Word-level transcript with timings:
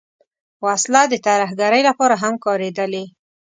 وسله 0.65 1.01
د 1.09 1.13
ترهګرۍ 1.25 1.81
لپاره 1.89 2.15
هم 2.23 2.33
کارېدلې 2.45 3.05